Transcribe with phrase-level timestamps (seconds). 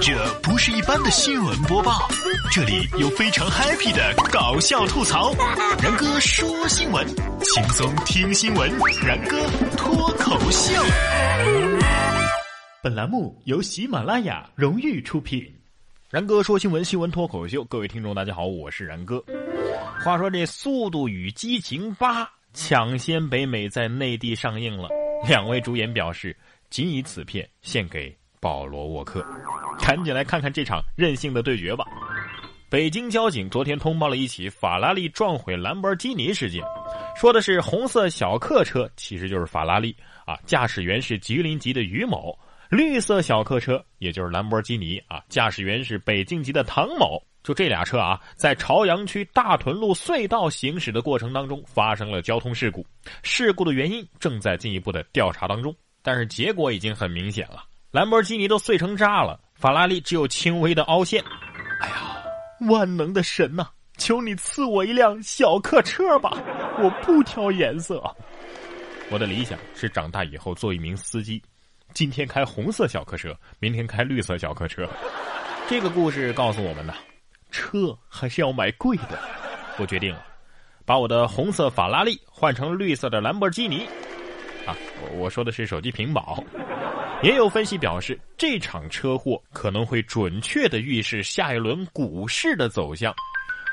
[0.00, 2.08] 这不是一般的新闻播报，
[2.52, 5.34] 这里有非常 happy 的搞笑吐槽。
[5.82, 7.06] 然哥说新闻，
[7.42, 8.70] 轻松听新闻。
[9.04, 9.36] 然哥
[9.76, 10.72] 脱口秀。
[12.82, 15.44] 本栏目由喜马拉雅荣誉出品。
[16.10, 17.64] 然哥说新闻，新闻脱口秀。
[17.64, 19.22] 各位听众，大家好，我是然哥。
[20.04, 24.88] 话说这《速度与激情八》抢先北美在内地上映了，
[25.26, 26.36] 两位主演表示
[26.70, 28.16] 仅以此片献给。
[28.40, 29.24] 保罗·沃克，
[29.80, 31.84] 赶紧来看看这场任性的对决吧！
[32.70, 36.62] 北京交警昨天通报了一起法拉利撞毁兰博基尼事件，
[37.16, 39.96] 说的是红色小客车其实就是法拉利
[40.26, 42.38] 啊，驾驶员是吉林籍的于某；
[42.68, 47.22] 绿色小客车也就是兰博基尼啊，驾驶员是北京籍的唐某。
[47.42, 52.84] 就这俩车啊，在朝阳区大屯路隧道行驶的过程当中发生了交通事故，
[53.22, 57.64] 事故的原因正在进一步的调查当中，但是结果已经很明显了。
[57.90, 61.24] 兰博基尼都碎成渣了，法拉利只有轻微的凹陷。
[61.80, 62.22] 哎呀，
[62.68, 63.66] 万能的神呐！
[63.96, 66.36] 求你赐我一辆小客车吧，
[66.78, 68.02] 我不挑颜色。
[69.10, 71.42] 我的理想是长大以后做一名司机，
[71.94, 74.86] 今天开红色小客车，明天开绿色小客车。
[75.66, 76.92] 这个故事告诉我们呢，
[77.50, 79.18] 车还是要买贵的。
[79.78, 80.22] 我决定了，
[80.84, 83.86] 把我的红色法拉利换成绿色的兰博基尼。
[84.66, 84.76] 啊，
[85.16, 86.44] 我说的是手机屏保。
[87.20, 93.12] 也有分析表示，这场车祸可能会准确的预示下一轮股市的走向。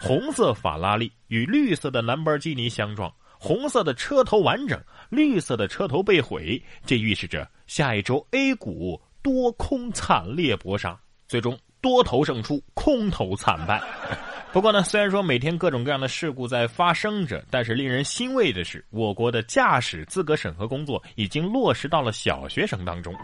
[0.00, 10.96] 红色法拉利与绿色的兰博基尼相撞，红色的车头完整，绿色的车头被毁，这预示着下一周 A 股多空惨烈搏杀，
[11.26, 13.82] 最终多头胜出，空头惨败。
[14.52, 23.14] 不过呢，虽然说每天各种各样的事故在发生着，但是令人欣慰的是，我国的驾驶资格审核工作已经落实到了小学生当中。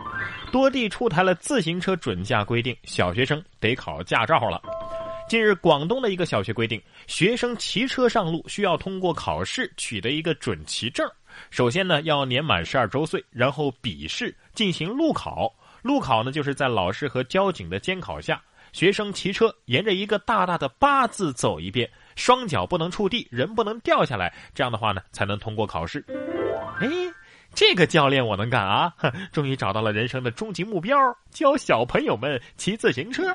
[0.51, 4.61] 多地出台了自行车准驾规定，小学生得考驾照了。
[5.29, 11.07] 近日，广东的一个小学规定，学生骑车上路需要通过考试取得一个准骑证。
[11.51, 15.55] 首先呢，要年满十二周岁，然后笔试进行路考。
[15.83, 18.43] 路考呢，就是在老师和交警的监考下。
[18.79, 26.05] 学生骑车沿着一个大大的八字走一遍，双脚不能触地，人不能掉下来，这样的话呢，才能通过考试。
[26.79, 26.89] 哎，
[27.53, 28.95] 这个教练我能干啊！
[29.35, 30.97] 终于找到了人生的终极目标，
[31.33, 33.35] 教小朋友们骑自行车。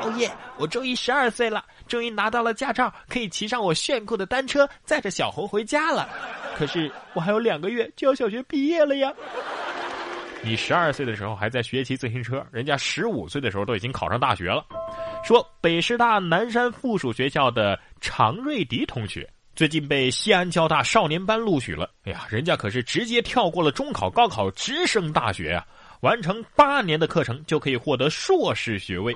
[0.00, 0.28] 哦耶！
[0.58, 6.08] 我终于十二岁了，终于拿到了驾照，可以骑上我炫酷的单车，载着小红回家了。
[6.56, 9.12] 可是我还有两个月就要小学毕业了呀。
[10.44, 14.64] 你十二岁的时候还在学骑自行车，人家十五岁的时候都已经考上大学了。
[15.24, 21.90] 说北师大南山附属学校的常瑞迪同学最近被西安交大少年班录取了。
[22.04, 25.64] 哎呀，人家可是直接跳过了中考、高考，直升大学啊！
[26.00, 29.14] 完成八年的课程就可以获得硕士学位。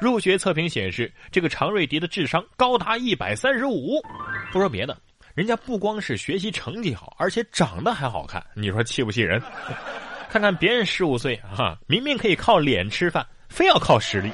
[0.00, 4.02] 入学测评显示，这个常瑞迪的智商高达一百三十五。
[4.52, 4.94] 不说别的，
[5.34, 8.44] 人家不光是学习成绩好，而且长得还好看。
[8.54, 9.40] 你说气不气人？
[10.30, 14.30] 看看别人十五岁哈，明明可以靠脸吃饭，非要靠实力。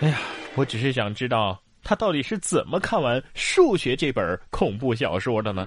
[0.00, 0.18] 哎呀，
[0.54, 5.66] 我只是想知道他到底是怎么看完数学这本恐怖小说的呢？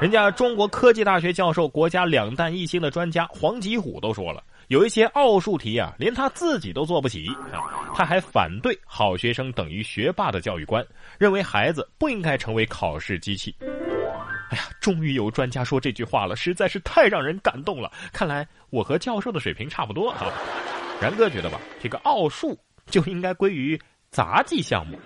[0.00, 7.60] 人家中国科技大学教授、国家两弹一星的专家黄吉虎都说了，有一些奥数题啊，连他自己都做不起啊。
[7.94, 10.86] 他还反对“好学生等于学霸”的教育观，
[11.18, 13.52] 认为孩子不应该成为考试机器。
[14.50, 17.90] 哎呀，终于有专家说这句话了，实在是太让人感动了。
[18.12, 20.26] 看来我和教授的水平差不多啊。
[21.00, 24.98] 然哥觉得吧，这个奥数就应该归于杂技项目。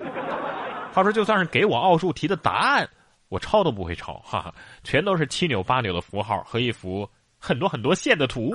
[0.94, 2.88] 他说，就算是给我奥数题的答案，
[3.28, 4.54] 我抄都不会抄， 哈哈，
[4.84, 8.54] 全都是七扭八扭的符号和一幅很多很多线的图。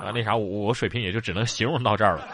[0.00, 2.28] 啊，那啥，我我水平也就只能形容到这儿了。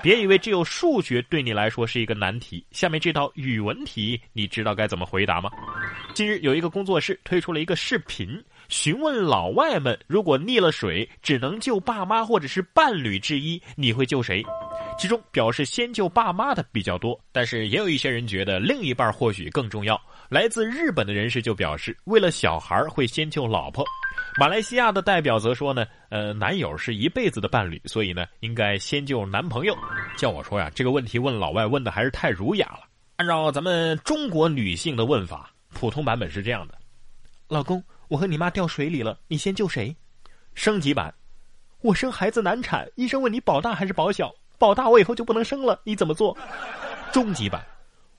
[0.02, 5.50] 别以为只有数学对你来说是一个难题，下面这道语文题，你知道该怎么回答吗？
[6.14, 14.42] 近日有一个工作室推出了一个视频，询问老外们：如果溺了水，只能救爸妈或者是伴侣之一，你会救谁？
[14.98, 20.00] 其中表示先救爸妈的比较多，但是也有一些人觉得另一半或许更重要。
[20.30, 23.84] 来自日本的人士就表示，为了小孩会先救老婆。
[24.38, 29.76] 马来西亚的代表则说呢，呃，男友是一辈子的伴侣，所以呢，应该先救男朋友。
[30.16, 32.86] 叫我说呀，这个问题问老外问的还是太儒雅了。
[33.16, 36.74] 按照咱们中国女性的问法，普通版本是这样的：
[37.48, 39.94] 老公，我和你妈掉水里了，你先救谁？
[40.54, 41.12] 升级版：
[41.80, 44.32] 我生孩子难产，医生问你保大还是保小？
[44.58, 46.38] 保大我以后就不能生了，你怎么做？
[47.12, 47.60] 终极版：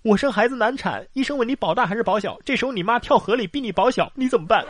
[0.04, 2.36] 我生孩子难产，医生问你保大还是保小？
[2.44, 4.66] 这时候你妈跳河里逼你保小，你怎么办？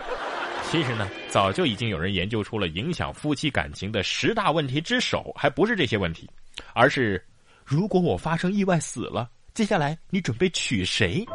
[0.70, 6.30] 其实呢，早就已经有人研究出了影响夫妻感情的十大问题之首，还不是这些问题，
[6.74, 7.24] 而是
[7.64, 11.26] 如果我发生意外死了，接下来你准备娶谁？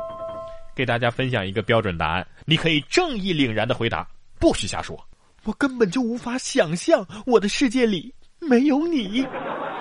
[0.74, 4.06] 给大家分享一个标准答案，你可以正义凛然的回答：
[4.38, 5.02] 不许瞎说，
[5.44, 9.26] 我根本就无法想象我的世界里没有你。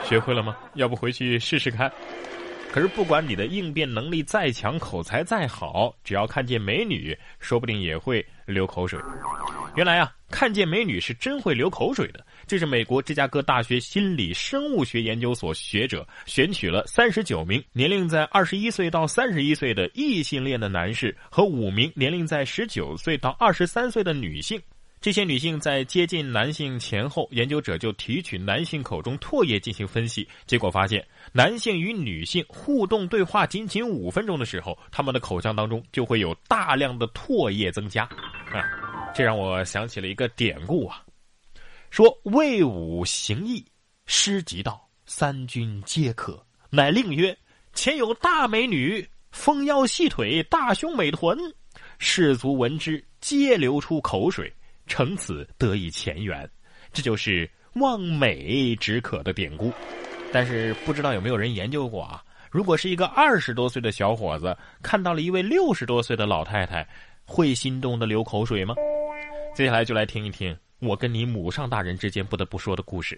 [0.05, 0.55] 学会了吗？
[0.75, 1.91] 要不回去试试看。
[2.75, 8.99] 可是不管你的应变能力再强，口才再好，只要看见美女，说不定也会流口水。
[9.77, 12.25] 原来啊，看见美女是真会流口水的。
[12.45, 24.61] 这是美国芝加哥大学心理生物学研究所学者选取了三十九名年龄在二十一岁到三十一岁的异性恋的男士和五名年龄在十九岁到二十三岁的女性。
[25.05, 38.01] 这些女性在接近男性前后，研究者就提取男性口中唾液进行分析，结果发现，男性与女性互动对话仅仅五分钟的时候，他们的口腔当中就会有大量的唾液增加。
[38.51, 38.65] 啊，
[39.13, 41.03] 这让我想起了一个典故啊。
[41.91, 43.63] 说魏武行义，
[44.07, 47.37] 诗即道：“三军皆可。”乃令曰
[47.73, 51.37] ：“前有大美女，丰腰细腿，大胸美臀。”
[51.99, 54.51] 士卒闻之，皆流出口水，
[54.87, 56.49] 乘此得以前缘。
[56.91, 59.71] 这就是望美止渴的典故。
[60.31, 62.23] 但是不知道有没有人研究过啊？
[62.51, 66.87] 如果是一个二十多岁的小伙子看到了一位六十多岁的老太太，
[67.25, 68.73] 会心动的流口水吗？
[69.55, 70.55] 接下来就来听一听。
[70.79, 73.17] 我跟你母上大人之间不得不说的故事：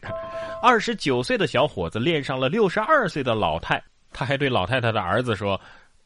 [0.61, 3.83] 二十九岁的小伙子恋上了六十二岁的老太，
[4.13, 5.59] 他还对老太太的儿子说：“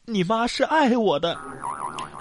[0.06, 1.38] 你妈是爱我的。”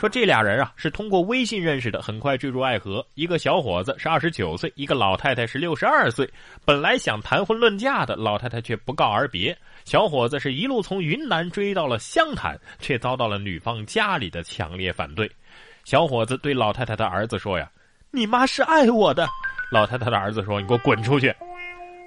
[0.01, 3.05] 说这俩人啊是通过微信认识的，很快坠入爱河。
[3.13, 6.27] 一个小伙子是二十九岁，一个老太太是六十二岁。
[6.65, 9.55] 本来想谈婚论嫁的，老太太却不告而别。
[9.85, 15.29] 小伙子是一路从云南追到了湘潭，却遭到了女方家里的强烈反对。
[15.83, 17.69] 小伙子对老太太的儿子说：“呀。”
[18.09, 19.29] 你妈是爱我的，
[19.71, 21.31] 老太太的儿子说：“你给我滚出去！”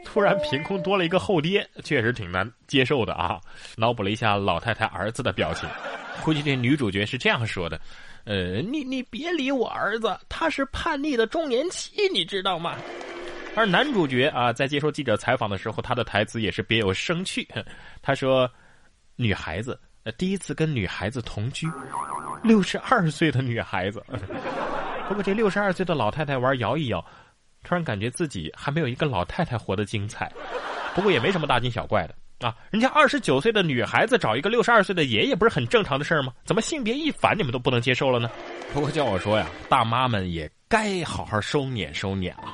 [0.04, 3.40] 突然凭空多了一个后爹，确实挺难接受的啊！
[3.76, 5.68] 脑补了一下老太太儿子的表情，
[6.22, 7.80] 估计这女主角是这样说的
[8.24, 12.76] ：“呃，你你别理我儿子，他是叛逆的中年期，你知道吗？”
[13.56, 17.46] 而男主角啊，在接受记者采访的时候，他的台词也是别有生趣。
[18.02, 18.50] 他说
[19.16, 19.78] ：“女孩子
[20.16, 21.68] 第一次跟女孩子同居，
[22.42, 24.04] 六十二岁的女孩子。”
[25.06, 27.04] 不过这六十二岁的老太太玩摇一摇，
[27.62, 30.32] 突然感觉自己还没有一个老太太活得精彩。
[30.94, 32.14] 不过也没什么大惊小怪的
[32.44, 36.30] 啊，人家二十九岁的女孩子找一个六十二岁的爷爷，不是很正常的事儿吗？
[36.44, 38.30] 怎么性别一反你们都不能接受了呢？
[38.74, 42.44] 不过叫我说呀，大妈们也该好好收敛收敛了。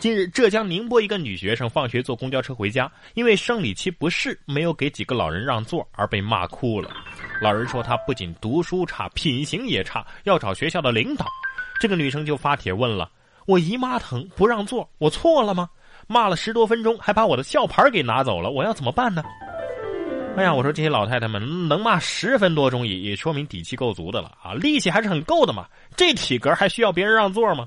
[0.00, 6.90] 近日，浙江宁波一个女学生放学坐公交车回家，因为生理期不适，没有给几个老人让座而被骂哭了。
[7.40, 11.24] 老人说她不仅读书差，品行也差，要找学校的领导。
[11.80, 13.08] 这个女生就发帖问了
[13.46, 15.70] ：“我姨妈疼不让座，我错了吗？”
[16.06, 19.22] 骂了十多分钟，还把我的校牌给拿走了，我要怎么办呢？
[20.36, 25.66] 哎呀，我说这些老太太们能骂十分多钟，也也说明底气够足的了啊，力气还是很够的嘛。
[25.96, 27.66] 这体格还需要别人让座吗？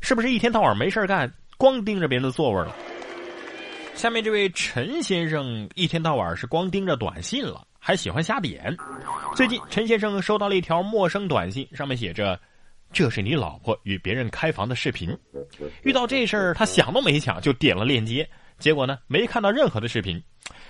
[0.00, 2.76] 是不是一天到晚没事干，光盯着别人的座位了？
[3.94, 8.76] 下面这位陈先生一天到晚是光盯着短信了，还喜欢瞎点。
[9.34, 12.38] 最近陈先生收到了一条陌生短信，上面写着。
[12.92, 15.16] 这是你老婆与别人开房的视频，
[15.82, 18.28] 遇到这事儿他想都没想就点了链接，
[18.58, 20.22] 结果呢没看到任何的视频，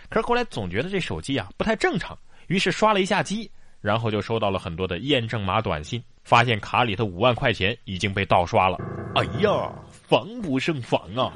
[0.08, 2.16] 可是后来总觉得这手机啊不太正常，
[2.46, 8.78] 于是刷了一下机，然后就收到了很多的验证码短信，发现卡里的五万块钱已经被盗刷了。
[9.16, 11.32] 哎呀，防不胜防啊！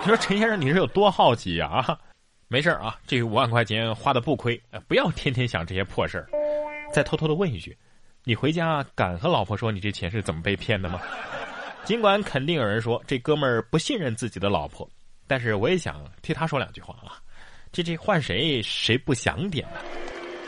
[0.00, 1.60] 你说陈先生你是有多好奇？
[1.60, 1.98] 啊，
[2.48, 6.28] 没事啊，这五万块钱花的不亏，不要天天想这些破事儿。
[6.92, 7.76] 再偷偷的问一句。
[8.24, 11.00] 你回家敢和老婆说你这钱是怎么被骗的吗？
[11.84, 14.88] 尽管肯定有人说这哥们儿不信任自己的老婆，
[15.26, 17.16] 但是我也想替他说两句话啊。
[17.72, 19.80] 这这换谁谁不想点呢？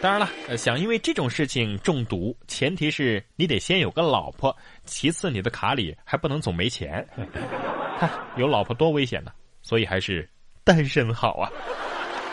[0.03, 7.07] 当然了，想因为这种事情中毒，前提是你得先有个老婆，其次你的卡里还不能总没钱。
[7.99, 9.31] 看有老婆多危险呢，
[9.63, 10.29] 所以还是
[10.65, 11.49] 单身好啊。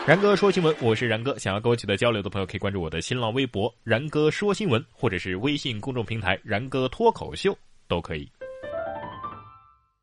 [0.06, 1.38] 然哥说新闻，我是然哥。
[1.38, 8.28] 想要跟我取得交流的朋友，可以关注我的新浪微博“然哥说新闻”，或者是微信公众平台“然哥脱口秀”，都可以。